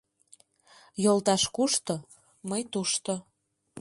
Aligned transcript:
Йолташ 1.03 1.43
кушто, 1.55 1.95
мый 2.49 2.61
тушто. 2.71 3.13